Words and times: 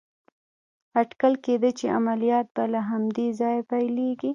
اټکل 1.01 1.33
کېده 1.43 1.69
چې 1.79 1.85
عملیات 1.97 2.47
به 2.55 2.63
له 2.73 2.79
همدې 2.89 3.27
ځایه 3.39 3.63
پيلېږي. 3.71 4.29